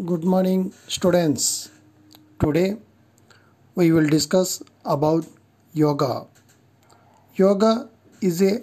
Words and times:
Good 0.00 0.24
morning, 0.24 0.72
students. 0.88 1.68
Today 2.40 2.78
we 3.74 3.92
will 3.92 4.08
discuss 4.08 4.62
about 4.86 5.26
yoga. 5.74 6.24
Yoga 7.36 7.90
is 8.22 8.40
a 8.40 8.62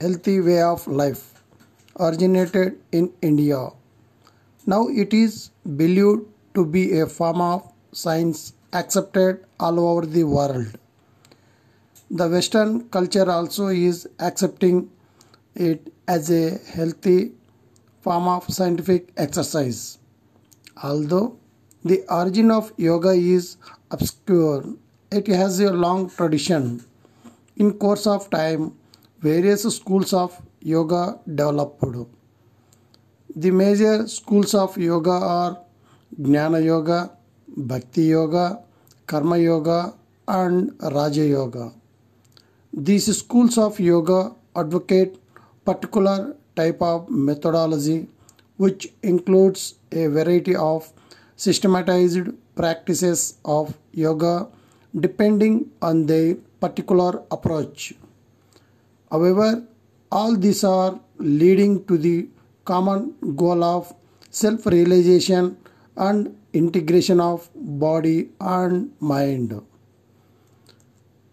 healthy 0.00 0.40
way 0.40 0.62
of 0.62 0.86
life 0.86 1.44
originated 1.98 2.80
in 2.92 3.12
India. 3.20 3.68
Now 4.64 4.88
it 4.88 5.12
is 5.12 5.50
believed 5.76 6.24
to 6.54 6.64
be 6.64 6.98
a 6.98 7.06
form 7.06 7.42
of 7.42 7.70
science 7.92 8.54
accepted 8.72 9.44
all 9.60 9.78
over 9.78 10.06
the 10.06 10.24
world. 10.24 10.78
The 12.10 12.26
Western 12.26 12.88
culture 12.88 13.30
also 13.30 13.66
is 13.68 14.08
accepting 14.18 14.90
it 15.54 15.92
as 16.08 16.30
a 16.30 16.58
healthy 16.74 17.32
form 18.00 18.28
of 18.28 18.48
scientific 18.50 19.12
exercise. 19.18 19.99
Although 20.82 21.36
the 21.84 22.04
origin 22.08 22.50
of 22.50 22.72
yoga 22.76 23.10
is 23.10 23.56
obscure, 23.90 24.64
it 25.10 25.26
has 25.26 25.60
a 25.60 25.72
long 25.72 26.08
tradition. 26.08 26.84
In 27.56 27.74
course 27.74 28.06
of 28.06 28.30
time, 28.30 28.72
various 29.20 29.62
schools 29.74 30.12
of 30.12 30.40
yoga 30.60 31.18
developed. 31.26 31.84
The 33.36 33.50
major 33.50 34.08
schools 34.08 34.54
of 34.54 34.76
yoga 34.78 35.10
are 35.10 35.58
Jnana 36.20 36.64
Yoga, 36.64 37.10
Bhakti 37.56 38.04
Yoga, 38.04 38.60
Karma 39.06 39.38
Yoga, 39.38 39.94
and 40.26 40.72
Raja 40.80 41.24
Yoga. 41.24 41.72
These 42.72 43.18
schools 43.18 43.58
of 43.58 43.78
yoga 43.80 44.32
advocate 44.56 45.16
particular 45.64 46.36
type 46.56 46.80
of 46.80 47.10
methodology 47.10 48.08
which 48.62 48.82
includes 49.10 49.62
a 50.00 50.06
variety 50.16 50.54
of 50.54 50.92
systematized 51.44 52.26
practices 52.60 53.20
of 53.44 53.76
yoga 53.92 54.34
depending 55.04 55.54
on 55.80 56.06
their 56.10 56.34
particular 56.64 57.22
approach. 57.30 57.94
However, 59.10 59.64
all 60.12 60.36
these 60.36 60.62
are 60.64 61.00
leading 61.18 61.84
to 61.86 61.96
the 61.96 62.28
common 62.64 63.14
goal 63.36 63.64
of 63.64 63.92
self 64.30 64.66
realization 64.66 65.56
and 65.96 66.36
integration 66.52 67.20
of 67.20 67.48
body 67.54 68.30
and 68.40 68.92
mind. 69.00 69.54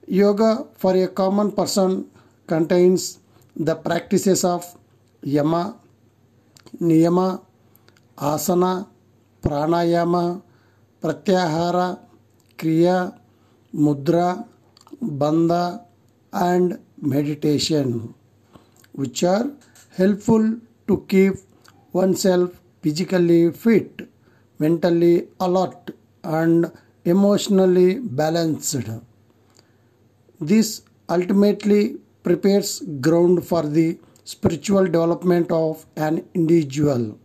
Yoga 0.08 0.66
for 0.76 0.96
a 0.96 1.08
common 1.08 1.52
person 1.52 2.10
contains 2.48 3.20
the 3.56 3.76
practices 3.76 4.44
of 4.44 4.64
yama, 5.22 5.76
నియమ 6.82 7.20
ఆసన 8.24 8.66
pranayama 9.44 10.16
pratyahara 11.04 11.80
kriya 12.60 12.88
mudra 13.74 14.18
bandha 15.18 15.54
and 16.34 16.74
meditation 17.08 17.94
which 19.00 19.24
are 19.26 19.48
helpful 19.96 20.50
to 20.90 20.96
keep 21.12 21.40
oneself 22.16 22.56
physically 22.84 23.42
fit 23.64 24.02
mentally 24.60 25.14
alert 25.42 25.90
and 26.34 26.66
emotionally 27.06 27.90
balanced 28.16 28.92
this 30.42 30.74
ultimately 31.10 31.82
prepares 32.26 32.74
ground 33.08 33.42
for 33.42 33.68
the 33.70 33.88
spiritual 34.34 34.86
development 34.86 35.52
of 35.52 35.86
an 35.96 36.16
individual. 36.34 37.18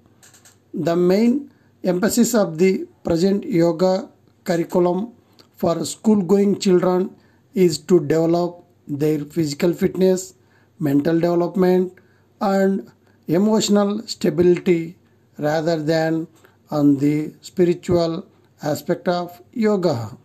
The 0.73 0.95
main 0.95 1.51
emphasis 1.83 2.33
of 2.35 2.59
the 2.59 2.87
present 3.03 3.45
yoga 3.45 4.09
curriculum 4.45 5.13
for 5.57 5.85
school 5.85 6.23
going 6.23 6.61
children 6.61 7.11
is 7.55 7.79
to 7.91 7.99
develop 8.13 8.65
their 8.87 9.19
physical 9.25 9.73
fitness, 9.73 10.35
mental 10.79 11.19
development, 11.19 11.93
and 12.41 12.91
emotional 13.27 14.07
stability 14.07 14.97
rather 15.39 15.83
than 15.83 16.29
on 16.71 16.99
the 16.99 17.35
spiritual 17.41 18.25
aspect 18.63 19.09
of 19.09 19.43
yoga. 19.53 20.17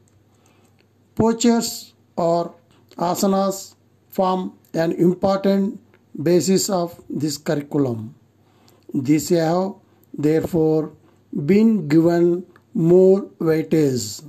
Postures 1.15 1.93
or 2.15 2.53
asanas 2.97 3.73
form 4.09 4.53
an 4.73 4.91
important 4.91 5.79
basis 6.21 6.69
of 6.69 6.99
this 7.09 7.37
curriculum. 7.37 8.15
These 8.93 9.29
have 9.29 9.73
therefore 10.13 10.91
been 11.45 11.87
given 11.87 12.45
more 12.73 13.21
weightage, 13.39 14.23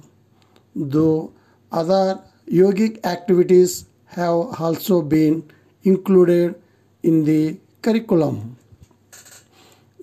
though 0.75 1.33
other 1.71 2.21
yogic 2.51 3.05
activities 3.05 3.87
have 4.07 4.61
also 4.61 5.03
been 5.03 5.45
included 5.83 6.55
in 7.03 7.25
the 7.25 7.59
curriculum. 7.83 8.57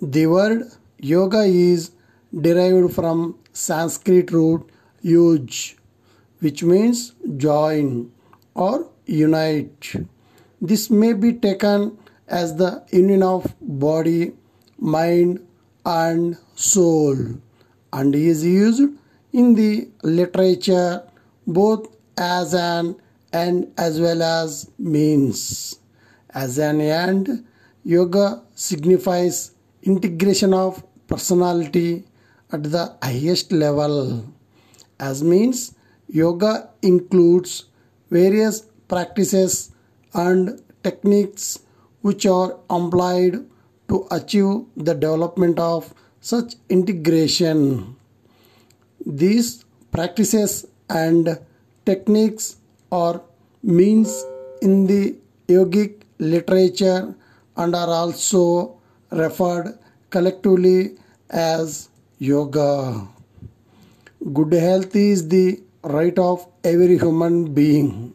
The 0.02 0.28
word 0.28 0.72
yoga 1.00 1.44
is 1.44 1.92
derived 2.34 2.94
from 2.94 3.38
Sanskrit 3.54 4.32
root 4.32 4.70
yuj, 5.04 5.76
which 6.40 6.64
means 6.64 7.14
join 7.38 8.12
or 8.54 8.90
unite. 9.06 10.06
This 10.66 10.90
may 10.90 11.14
be 11.14 11.34
taken 11.34 11.96
as 12.28 12.56
the 12.56 12.84
union 12.92 13.22
of 13.22 13.54
body, 13.62 14.34
mind, 14.80 15.46
and 15.86 16.38
soul, 16.56 17.16
and 17.94 18.16
is 18.16 18.44
used 18.44 18.82
in 19.32 19.54
the 19.54 19.88
literature 20.02 21.04
both 21.46 21.88
as 22.18 22.56
an 22.56 22.96
end 23.32 23.72
as 23.78 24.02
well 24.02 24.24
as 24.24 24.72
means. 24.80 25.78
As 26.32 26.58
an 26.58 26.82
end, 26.82 27.46
yoga 27.84 28.42
signifies 28.56 29.52
integration 29.84 30.52
of 30.52 30.84
personality 31.06 32.06
at 32.52 32.64
the 32.64 32.98
highest 33.04 33.52
level. 33.52 34.26
As 35.00 35.24
means, 35.24 35.76
yoga 36.08 36.72
includes 36.82 37.66
various 38.10 38.66
practices 38.88 39.75
and 40.16 40.62
techniques 40.84 41.60
which 42.02 42.26
are 42.26 42.58
employed 42.70 43.50
to 43.90 44.08
achieve 44.12 44.66
the 44.76 44.94
development 44.94 45.60
of 45.60 45.94
such 46.22 46.56
integration. 46.70 47.96
These 49.06 49.66
practices 49.92 50.66
and 50.90 51.40
techniques 51.86 52.58
are 52.92 53.22
means 53.62 54.24
in 54.62 54.88
the 54.88 55.16
yogic 55.48 56.02
literature 56.20 57.16
and 57.58 57.76
are 57.76 57.90
also 57.90 58.78
referred 59.12 59.78
collectively 60.10 60.98
as 61.30 61.90
yoga. 62.20 63.08
Good 64.34 64.54
health 64.54 64.96
is 64.96 65.28
the 65.28 65.62
right 65.84 66.18
of 66.18 66.48
every 66.64 66.98
human 66.98 67.54
being, 67.54 68.14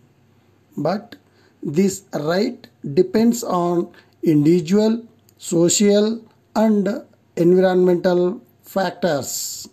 but 0.76 1.16
this 1.62 2.04
right 2.14 2.66
depends 2.94 3.44
on 3.44 3.92
individual, 4.22 5.02
social, 5.38 6.22
and 6.54 7.04
environmental 7.36 8.40
factors. 8.62 9.68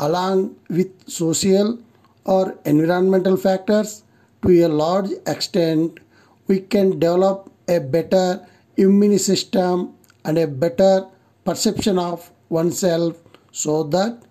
Along 0.00 0.56
with 0.68 0.90
social 1.08 1.78
or 2.24 2.58
environmental 2.64 3.36
factors, 3.36 4.02
to 4.42 4.64
a 4.64 4.68
large 4.68 5.10
extent, 5.26 6.00
we 6.48 6.60
can 6.60 6.98
develop 6.98 7.52
a 7.68 7.78
better 7.78 8.46
immune 8.76 9.18
system 9.18 9.94
and 10.24 10.38
a 10.38 10.46
better 10.46 11.06
perception 11.44 11.98
of 11.98 12.30
oneself 12.48 13.16
so 13.52 13.84
that 13.84 14.22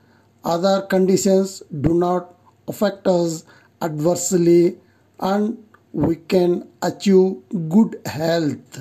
other 0.44 0.82
conditions 0.82 1.64
do 1.82 1.94
not 1.94 2.34
affect 2.68 3.08
us 3.08 3.46
adversely 3.82 4.78
and 5.20 5.58
we 5.94 6.16
can 6.16 6.68
achieve 6.82 7.36
good 7.70 8.00
health. 8.06 8.80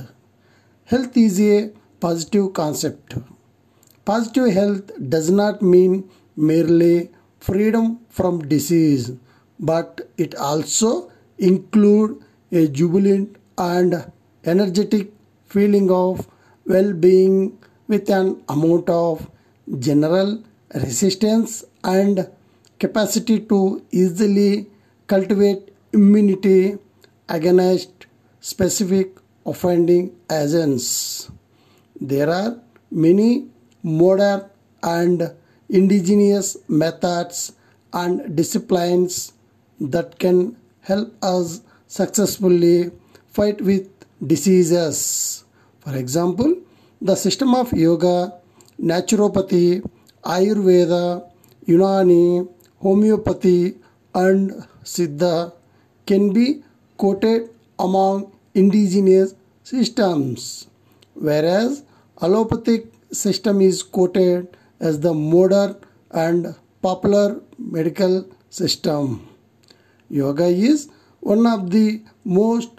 Health 0.84 1.16
is 1.16 1.40
a 1.40 1.70
positive 2.00 2.52
concept. 2.52 3.14
Positive 4.04 4.52
health 4.52 4.90
does 5.08 5.30
not 5.30 5.62
mean 5.62 6.08
merely 6.36 7.10
freedom 7.38 8.00
from 8.08 8.40
disease, 8.40 9.12
but 9.58 10.08
it 10.16 10.34
also 10.34 11.10
include 11.38 12.22
a 12.52 12.68
jubilant 12.68 13.36
and 13.58 14.10
energetic 14.44 15.12
feeling 15.46 15.90
of 15.90 16.26
well-being 16.66 17.58
with 17.88 18.08
an 18.10 18.42
amount 18.48 18.88
of 18.88 19.28
general 19.78 20.42
resistance 20.74 21.64
and 21.82 22.28
capacity 22.78 23.40
to 23.40 23.84
easily 23.90 24.66
cultivate 25.06 25.74
immunity 25.92 26.78
against 27.30 28.06
specific 28.40 29.16
offending 29.46 30.12
agents. 30.30 31.30
There 32.00 32.28
are 32.28 32.58
many 32.90 33.48
modern 33.82 34.50
and 34.82 35.32
indigenous 35.68 36.56
methods 36.68 37.52
and 37.92 38.36
disciplines 38.36 39.32
that 39.80 40.18
can 40.18 40.56
help 40.82 41.12
us 41.22 41.60
successfully 41.86 42.90
fight 43.28 43.60
with 43.60 43.88
diseases. 44.26 45.44
For 45.80 45.96
example, 45.96 46.56
the 47.00 47.14
system 47.14 47.54
of 47.54 47.72
yoga, 47.72 48.34
naturopathy, 48.80 49.88
Ayurveda, 50.24 51.30
Unani, 51.66 52.48
homeopathy, 52.78 53.76
and 54.14 54.66
Siddha 54.84 55.52
can 56.06 56.32
be 56.32 56.62
quoted 57.02 57.48
among 57.78 58.30
indigenous 58.54 59.34
systems, 59.62 60.66
whereas 61.14 61.82
allopathic 62.22 62.92
system 63.10 63.60
is 63.60 63.82
quoted 63.82 64.56
as 64.80 65.00
the 65.00 65.14
modern 65.14 65.76
and 66.10 66.54
popular 66.82 67.40
medical 67.58 68.26
system. 68.50 69.26
Yoga 70.08 70.46
is 70.46 70.88
one 71.20 71.46
of 71.46 71.70
the 71.70 72.02
most 72.24 72.70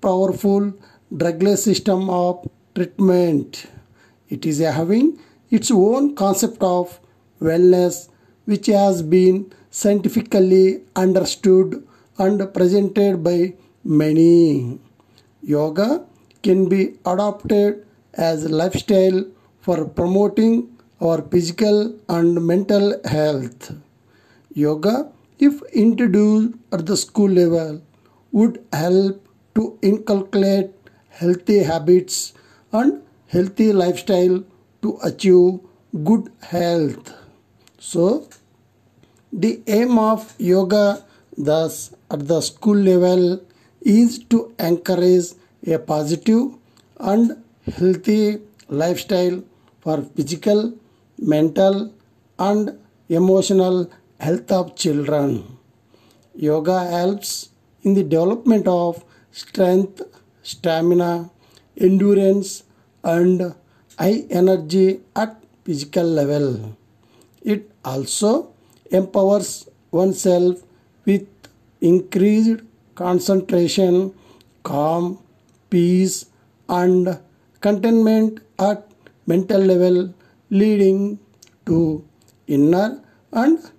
powerful 0.00 0.72
drugless 1.14 1.64
system 1.68 2.10
of 2.10 2.46
treatment. 2.74 3.66
It 4.28 4.44
is 4.44 4.58
having 4.58 5.18
its 5.50 5.70
own 5.70 6.14
concept 6.14 6.62
of 6.62 6.98
wellness 7.40 8.08
which 8.44 8.66
has 8.66 9.02
been 9.02 9.52
scientifically 9.70 10.82
understood 10.96 11.86
and 12.18 12.52
presented 12.54 13.22
by 13.22 13.54
many. 13.84 14.78
Yoga 15.42 16.04
can 16.42 16.68
be 16.68 16.94
adopted 17.04 17.86
as 18.14 18.48
lifestyle 18.50 19.24
for 19.60 19.84
promoting 19.86 20.76
our 21.00 21.22
physical 21.22 21.94
and 22.08 22.46
mental 22.46 23.00
health. 23.04 23.74
Yoga, 24.54 25.10
if 25.38 25.62
introduced 25.72 26.54
at 26.72 26.86
the 26.86 26.96
school 26.96 27.30
level, 27.30 27.82
would 28.30 28.64
help 28.72 29.26
to 29.54 29.78
inculcate 29.82 30.70
healthy 31.08 31.58
habits 31.58 32.34
and 32.72 33.02
healthy 33.26 33.72
lifestyle 33.72 34.44
to 34.82 34.98
achieve 35.02 35.60
good 36.04 36.30
health. 36.40 37.12
So, 37.78 38.28
the 39.32 39.62
aim 39.66 39.98
of 39.98 40.34
yoga 40.38 41.04
thus 41.36 41.94
at 42.10 42.28
the 42.28 42.40
school 42.40 42.76
level 42.76 43.40
is 43.84 44.18
to 44.30 44.54
encourage 44.58 45.32
a 45.66 45.78
positive 45.78 46.52
and 46.98 47.42
healthy 47.76 48.40
lifestyle 48.68 49.42
for 49.80 50.02
physical, 50.16 50.74
mental, 51.18 51.92
and 52.38 52.78
emotional 53.08 53.90
health 54.20 54.50
of 54.50 54.76
children. 54.76 55.58
Yoga 56.34 56.84
helps 56.84 57.50
in 57.82 57.94
the 57.94 58.02
development 58.02 58.66
of 58.66 59.04
strength, 59.32 60.02
stamina, 60.42 61.30
endurance, 61.76 62.62
and 63.04 63.54
high 63.98 64.24
energy 64.30 65.00
at 65.16 65.42
physical 65.64 66.04
level. 66.04 66.76
It 67.42 67.70
also 67.84 68.52
empowers 68.90 69.68
oneself 69.90 70.62
with 71.04 71.26
increased 71.80 72.60
concentration, 72.94 74.14
calm, 74.62 75.18
peace, 75.70 76.26
and 76.68 77.18
contentment 77.60 78.40
at 78.58 78.86
mental 79.26 79.60
level, 79.60 80.14
leading 80.50 81.18
to 81.66 82.04
inner 82.46 83.02
and 83.32 83.70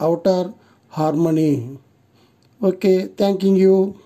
outer 0.00 0.52
harmony. 0.88 1.78
Okay, 2.62 3.06
thanking 3.06 3.56
you. 3.56 3.98